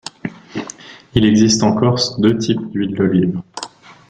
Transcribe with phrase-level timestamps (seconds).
[1.13, 3.39] Il existe en Corse deux types d'huiles d'olive.